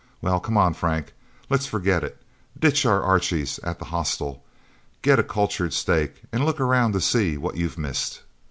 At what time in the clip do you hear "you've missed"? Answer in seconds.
7.55-8.23